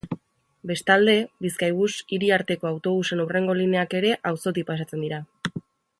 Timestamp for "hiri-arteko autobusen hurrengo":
2.17-3.57